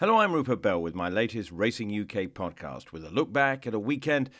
Hello, 0.00 0.16
I'm 0.16 0.32
Rupert 0.32 0.62
Bell 0.62 0.80
with 0.80 0.94
my 0.94 1.10
latest 1.10 1.52
Racing 1.52 1.90
UK 1.90 2.32
podcast 2.32 2.90
with 2.90 3.04
a 3.04 3.10
look 3.10 3.34
back 3.34 3.66
at 3.66 3.74
a 3.74 3.78
weekend 3.78 4.30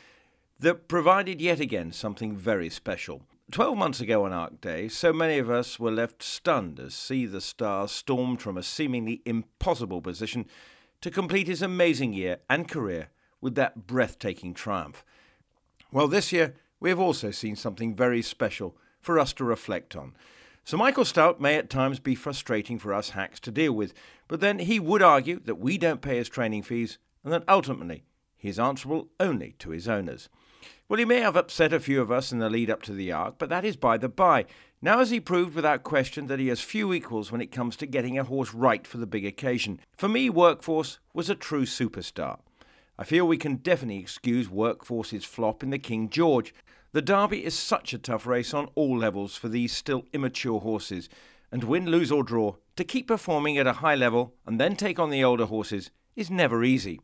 that 0.59 0.89
provided 0.89 1.39
yet 1.39 1.61
again 1.61 1.93
something 1.93 2.35
very 2.35 2.71
special. 2.71 3.27
Twelve 3.53 3.77
months 3.77 4.01
ago 4.01 4.25
on 4.25 4.33
Arc 4.33 4.63
Day, 4.63 4.89
so 4.89 5.13
many 5.13 5.37
of 5.37 5.51
us 5.51 5.79
were 5.79 5.91
left 5.91 6.23
stunned 6.23 6.81
as 6.81 6.95
Sea 6.95 7.27
the 7.27 7.43
Stars 7.43 7.91
stormed 7.91 8.41
from 8.41 8.57
a 8.57 8.63
seemingly 8.63 9.21
impossible 9.27 10.01
position 10.01 10.47
to 11.03 11.11
complete 11.11 11.47
his 11.47 11.61
amazing 11.61 12.15
year 12.15 12.39
and 12.49 12.67
career 12.67 13.09
with 13.43 13.55
that 13.57 13.87
breathtaking 13.87 14.55
triumph. 14.55 15.05
Well, 15.93 16.09
this 16.09 16.33
year 16.33 16.55
we 16.81 16.89
have 16.89 17.01
also 17.01 17.31
seen 17.31 17.55
something 17.55 17.95
very 17.95 18.23
special 18.23 18.79
for 18.99 19.19
us 19.19 19.35
to 19.35 19.45
reflect 19.45 19.95
on. 19.95 20.15
Sir 20.65 20.77
Michael 20.77 21.05
Stoute 21.05 21.41
may 21.41 21.57
at 21.57 21.71
times 21.71 21.99
be 21.99 22.15
frustrating 22.15 22.79
for 22.79 22.95
us 22.95 23.11
hacks 23.11 23.41
to 23.41 23.51
deal 23.51 23.73
with, 23.73 23.93
but 24.29 24.41
then 24.41 24.61
he 24.61 24.79
would 24.79 25.03
argue 25.03 25.41
that 25.41 25.59
we 25.59 25.79
don't 25.79 26.03
pay 26.03 26.19
his 26.19 26.29
training 26.29 26.63
fees 26.63 26.99
and 27.25 27.33
that 27.33 27.45
ultimately 27.49 28.05
he 28.37 28.49
is 28.49 28.59
answerable 28.59 29.09
only 29.19 29.55
to 29.59 29.71
his 29.71 29.89
owners. 29.89 30.29
Well, 30.89 30.99
he 30.99 31.05
may 31.05 31.21
have 31.21 31.37
upset 31.37 31.73
a 31.73 31.81
few 31.81 32.01
of 32.01 32.11
us 32.11 32.33
in 32.33 32.39
the 32.39 32.51
lead 32.51 32.71
up 32.71 32.83
to 32.83 32.93
the 32.93 33.13
Arc, 33.13 33.39
but 33.39 33.49
that 33.49 33.65
is 33.65 33.77
by 33.77 33.97
the 33.97 34.09
by. 34.09 34.47
Now 34.83 34.99
has 34.99 35.11
he 35.11 35.21
proved 35.21 35.55
without 35.55 35.83
question 35.83 36.27
that 36.27 36.41
he 36.41 36.49
has 36.49 36.61
few 36.61 36.93
equals 36.93 37.31
when 37.31 37.41
it 37.41 37.53
comes 37.53 37.77
to 37.77 37.87
getting 37.87 38.19
a 38.19 38.25
horse 38.25 38.55
right 38.55 38.87
for 38.87 38.99
the 38.99 39.07
big 39.07 39.25
occasion. 39.25 39.81
For 39.97 40.09
me, 40.09 40.31
Workforce 40.31 40.99
was 41.15 41.31
a 41.31 41.35
true 41.35 41.65
superstar. 41.65 42.39
I 43.01 43.05
feel 43.05 43.27
we 43.27 43.39
can 43.39 43.57
definitely 43.57 43.97
excuse 43.97 44.51
Workforce's 44.51 45.25
flop 45.25 45.63
in 45.63 45.71
the 45.71 45.79
King 45.79 46.11
George, 46.11 46.53
the 46.93 47.01
Derby 47.01 47.43
is 47.47 47.59
such 47.59 47.95
a 47.95 47.99
tough 47.99 48.27
race 48.27 48.53
on 48.53 48.69
all 48.75 48.95
levels 48.95 49.37
for 49.37 49.49
these 49.49 49.73
still 49.73 50.05
immature 50.13 50.61
horses, 50.61 51.09
and 51.51 51.65
win, 51.65 51.87
lose, 51.87 52.13
or 52.13 52.23
draw, 52.23 52.57
to 52.77 52.85
keep 52.85 53.09
performing 53.09 53.57
at 53.57 53.67
a 53.67 53.81
high 53.81 53.95
level 53.95 54.35
and 54.45 54.61
then 54.61 54.77
take 54.77 54.99
on 54.99 55.09
the 55.09 55.25
older 55.25 55.47
horses 55.47 55.91
is 56.15 56.31
never 56.31 56.63
easy. 56.63 57.01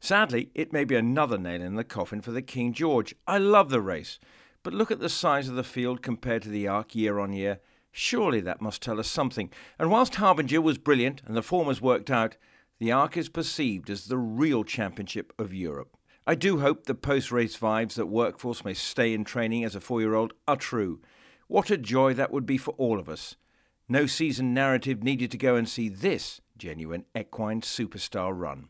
Sadly, 0.00 0.50
it 0.56 0.72
may 0.72 0.82
be 0.82 0.96
another 0.96 1.38
nail 1.38 1.62
in 1.62 1.76
the 1.76 1.84
coffin 1.84 2.20
for 2.20 2.32
the 2.32 2.42
King 2.42 2.72
George. 2.72 3.14
I 3.24 3.38
love 3.38 3.70
the 3.70 3.80
race, 3.80 4.18
but 4.64 4.74
look 4.74 4.90
at 4.90 4.98
the 4.98 5.08
size 5.08 5.48
of 5.48 5.54
the 5.54 5.62
field 5.62 6.02
compared 6.02 6.42
to 6.42 6.48
the 6.48 6.66
Arc 6.66 6.96
year 6.96 7.20
on 7.20 7.32
year. 7.32 7.60
Surely 7.92 8.40
that 8.40 8.60
must 8.60 8.82
tell 8.82 8.98
us 8.98 9.08
something. 9.08 9.52
And 9.78 9.88
whilst 9.88 10.16
Harbinger 10.16 10.60
was 10.60 10.78
brilliant 10.78 11.22
and 11.24 11.36
the 11.36 11.42
form 11.42 11.68
has 11.68 11.80
worked 11.80 12.10
out, 12.10 12.36
the 12.78 12.92
Arc 12.92 13.16
is 13.16 13.28
perceived 13.28 13.90
as 13.90 14.06
the 14.06 14.18
real 14.18 14.64
championship 14.64 15.32
of 15.38 15.52
Europe. 15.52 15.96
I 16.26 16.34
do 16.34 16.60
hope 16.60 16.84
the 16.84 16.94
post 16.94 17.32
race 17.32 17.56
vibes 17.56 17.94
that 17.94 18.06
Workforce 18.06 18.64
may 18.64 18.74
stay 18.74 19.14
in 19.14 19.24
training 19.24 19.64
as 19.64 19.74
a 19.74 19.80
four 19.80 20.00
year 20.00 20.14
old 20.14 20.34
are 20.46 20.56
true. 20.56 21.00
What 21.46 21.70
a 21.70 21.78
joy 21.78 22.14
that 22.14 22.30
would 22.30 22.46
be 22.46 22.58
for 22.58 22.72
all 22.72 22.98
of 22.98 23.08
us. 23.08 23.36
No 23.88 24.06
season 24.06 24.52
narrative 24.52 25.02
needed 25.02 25.30
to 25.30 25.38
go 25.38 25.56
and 25.56 25.68
see 25.68 25.88
this 25.88 26.40
genuine 26.58 27.06
equine 27.16 27.62
superstar 27.62 28.38
run. 28.38 28.68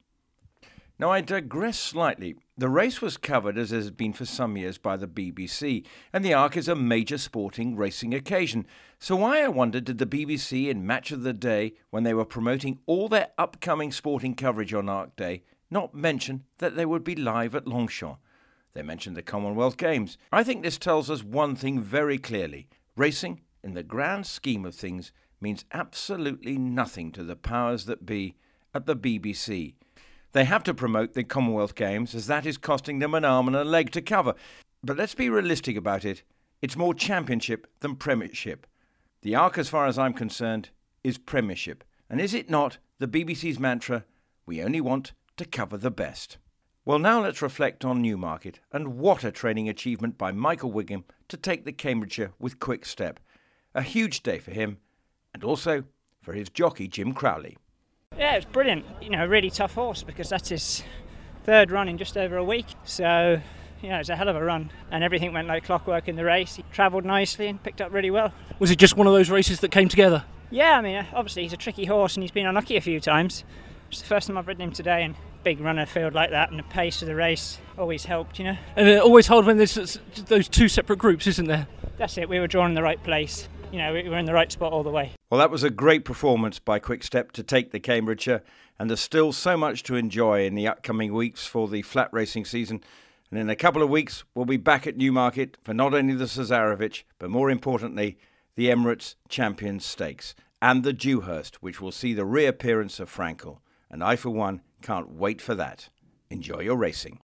Now, 1.00 1.12
I 1.12 1.20
digress 1.20 1.78
slightly. 1.78 2.34
The 2.56 2.68
race 2.68 3.00
was 3.00 3.16
covered, 3.16 3.56
as 3.56 3.70
has 3.70 3.92
been 3.92 4.12
for 4.12 4.24
some 4.24 4.56
years, 4.56 4.78
by 4.78 4.96
the 4.96 5.06
BBC, 5.06 5.84
and 6.12 6.24
the 6.24 6.34
Arc 6.34 6.56
is 6.56 6.66
a 6.66 6.74
major 6.74 7.18
sporting 7.18 7.76
racing 7.76 8.14
occasion. 8.14 8.66
So, 8.98 9.14
why, 9.14 9.42
I 9.42 9.48
wonder, 9.48 9.80
did 9.80 9.98
the 9.98 10.06
BBC 10.06 10.68
in 10.68 10.84
Match 10.84 11.12
of 11.12 11.22
the 11.22 11.32
Day, 11.32 11.74
when 11.90 12.02
they 12.02 12.14
were 12.14 12.24
promoting 12.24 12.80
all 12.86 13.08
their 13.08 13.28
upcoming 13.38 13.92
sporting 13.92 14.34
coverage 14.34 14.74
on 14.74 14.88
Arc 14.88 15.14
Day, 15.14 15.44
not 15.70 15.94
mention 15.94 16.42
that 16.58 16.74
they 16.74 16.84
would 16.84 17.04
be 17.04 17.14
live 17.14 17.54
at 17.54 17.68
Longchamp. 17.68 18.18
They 18.72 18.82
mentioned 18.82 19.16
the 19.16 19.22
Commonwealth 19.22 19.76
Games. 19.76 20.18
I 20.32 20.42
think 20.42 20.64
this 20.64 20.78
tells 20.78 21.08
us 21.10 21.22
one 21.22 21.54
thing 21.54 21.80
very 21.80 22.18
clearly 22.18 22.68
racing, 22.96 23.42
in 23.62 23.74
the 23.74 23.84
grand 23.84 24.26
scheme 24.26 24.64
of 24.64 24.74
things, 24.74 25.12
means 25.40 25.64
absolutely 25.70 26.58
nothing 26.58 27.12
to 27.12 27.22
the 27.22 27.36
powers 27.36 27.84
that 27.84 28.04
be 28.04 28.34
at 28.74 28.86
the 28.86 28.96
BBC. 28.96 29.74
They 30.32 30.44
have 30.44 30.62
to 30.64 30.74
promote 30.74 31.14
the 31.14 31.24
Commonwealth 31.24 31.74
Games 31.74 32.14
as 32.14 32.26
that 32.26 32.44
is 32.44 32.58
costing 32.58 32.98
them 32.98 33.14
an 33.14 33.24
arm 33.24 33.46
and 33.46 33.56
a 33.56 33.64
leg 33.64 33.90
to 33.92 34.02
cover. 34.02 34.34
But 34.82 34.96
let's 34.96 35.14
be 35.14 35.30
realistic 35.30 35.76
about 35.76 36.04
it. 36.04 36.22
It's 36.60 36.76
more 36.76 36.94
championship 36.94 37.66
than 37.80 37.96
premiership. 37.96 38.66
The 39.22 39.34
Arc, 39.34 39.58
as 39.58 39.68
far 39.68 39.86
as 39.86 39.98
I'm 39.98 40.12
concerned, 40.12 40.70
is 41.02 41.18
premiership. 41.18 41.82
And 42.10 42.20
is 42.20 42.34
it 42.34 42.50
not 42.50 42.78
the 42.98 43.08
BBC's 43.08 43.58
mantra, 43.58 44.04
we 44.44 44.62
only 44.62 44.80
want 44.80 45.12
to 45.36 45.44
cover 45.44 45.76
the 45.76 45.90
best. 45.90 46.38
Well, 46.84 46.98
now 46.98 47.22
let's 47.22 47.42
reflect 47.42 47.84
on 47.84 48.02
Newmarket, 48.02 48.60
and 48.72 48.98
what 48.98 49.22
a 49.22 49.30
training 49.30 49.68
achievement 49.68 50.18
by 50.18 50.32
Michael 50.32 50.72
Wigham 50.72 51.04
to 51.28 51.36
take 51.36 51.64
the 51.64 51.72
Cambridgeshire 51.72 52.32
with 52.38 52.60
quick 52.60 52.86
step. 52.86 53.20
A 53.74 53.82
huge 53.82 54.22
day 54.22 54.38
for 54.38 54.50
him, 54.50 54.78
and 55.34 55.44
also 55.44 55.84
for 56.20 56.32
his 56.32 56.48
jockey 56.48 56.88
Jim 56.88 57.12
Crowley. 57.12 57.56
Yeah, 58.18 58.34
it's 58.34 58.46
brilliant. 58.46 58.84
You 59.00 59.10
know, 59.10 59.24
really 59.26 59.50
tough 59.50 59.74
horse 59.74 60.02
because 60.02 60.28
that's 60.28 60.48
his 60.48 60.82
third 61.44 61.70
run 61.70 61.88
in 61.88 61.98
just 61.98 62.16
over 62.16 62.36
a 62.36 62.44
week. 62.44 62.66
So, 62.84 63.40
you 63.80 63.88
yeah, 63.88 64.00
it's 64.00 64.08
a 64.08 64.16
hell 64.16 64.28
of 64.28 64.36
a 64.36 64.44
run, 64.44 64.70
and 64.90 65.04
everything 65.04 65.32
went 65.32 65.46
like 65.46 65.64
clockwork 65.64 66.08
in 66.08 66.16
the 66.16 66.24
race. 66.24 66.56
He 66.56 66.64
travelled 66.72 67.04
nicely 67.04 67.46
and 67.46 67.62
picked 67.62 67.80
up 67.80 67.92
really 67.92 68.10
well. 68.10 68.32
Was 68.58 68.72
it 68.72 68.78
just 68.78 68.96
one 68.96 69.06
of 69.06 69.12
those 69.12 69.30
races 69.30 69.60
that 69.60 69.70
came 69.70 69.88
together? 69.88 70.24
Yeah, 70.50 70.78
I 70.78 70.80
mean, 70.80 71.06
obviously 71.14 71.42
he's 71.42 71.52
a 71.52 71.58
tricky 71.58 71.84
horse 71.84 72.16
and 72.16 72.24
he's 72.24 72.32
been 72.32 72.46
unlucky 72.46 72.76
a 72.76 72.80
few 72.80 73.00
times. 73.00 73.44
It's 73.90 74.00
the 74.00 74.06
first 74.06 74.26
time 74.26 74.36
I've 74.36 74.48
ridden 74.48 74.62
him 74.62 74.72
today, 74.72 75.04
and 75.04 75.14
big 75.44 75.60
runner 75.60 75.86
field 75.86 76.14
like 76.14 76.30
that 76.30 76.50
and 76.50 76.58
the 76.58 76.64
pace 76.64 77.00
of 77.00 77.08
the 77.08 77.14
race 77.14 77.58
always 77.78 78.04
helped, 78.04 78.38
you 78.38 78.44
know. 78.44 78.56
And 78.74 78.88
it 78.88 79.00
always 79.00 79.28
hard 79.28 79.46
when 79.46 79.56
there's 79.56 79.98
those 80.26 80.48
two 80.48 80.68
separate 80.68 80.98
groups, 80.98 81.26
isn't 81.28 81.46
there? 81.46 81.68
That's 81.96 82.18
it. 82.18 82.28
We 82.28 82.40
were 82.40 82.48
drawn 82.48 82.70
in 82.70 82.74
the 82.74 82.82
right 82.82 83.02
place. 83.02 83.48
You 83.70 83.78
know, 83.78 83.92
we 83.92 84.08
were 84.08 84.16
in 84.16 84.24
the 84.24 84.32
right 84.32 84.50
spot 84.50 84.72
all 84.72 84.82
the 84.82 84.90
way. 84.90 85.12
Well, 85.28 85.38
that 85.38 85.50
was 85.50 85.62
a 85.62 85.68
great 85.68 86.04
performance 86.04 86.58
by 86.58 86.78
Quickstep 86.78 87.32
to 87.32 87.42
take 87.42 87.70
the 87.70 87.80
Cambridgeshire, 87.80 88.42
and 88.78 88.88
there's 88.88 89.00
still 89.00 89.30
so 89.32 89.58
much 89.58 89.82
to 89.84 89.94
enjoy 89.94 90.46
in 90.46 90.54
the 90.54 90.66
upcoming 90.66 91.12
weeks 91.12 91.46
for 91.46 91.68
the 91.68 91.82
flat 91.82 92.08
racing 92.10 92.46
season. 92.46 92.82
And 93.30 93.38
in 93.38 93.50
a 93.50 93.56
couple 93.56 93.82
of 93.82 93.90
weeks, 93.90 94.24
we'll 94.34 94.46
be 94.46 94.56
back 94.56 94.86
at 94.86 94.96
Newmarket 94.96 95.58
for 95.62 95.74
not 95.74 95.92
only 95.92 96.14
the 96.14 96.24
Cesarewitch, 96.24 97.02
but 97.18 97.28
more 97.28 97.50
importantly, 97.50 98.18
the 98.54 98.68
Emirates 98.68 99.16
Champions 99.28 99.84
Stakes 99.84 100.34
and 100.62 100.82
the 100.82 100.94
Dewhurst, 100.94 101.62
which 101.62 101.80
will 101.80 101.92
see 101.92 102.14
the 102.14 102.24
reappearance 102.24 102.98
of 102.98 103.14
Frankel. 103.14 103.58
And 103.90 104.02
I, 104.02 104.16
for 104.16 104.30
one, 104.30 104.62
can't 104.80 105.10
wait 105.10 105.42
for 105.42 105.54
that. 105.54 105.90
Enjoy 106.30 106.60
your 106.60 106.76
racing. 106.76 107.16